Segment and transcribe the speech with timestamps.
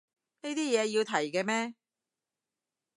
[0.41, 1.75] 呢啲嘢要提嘅咩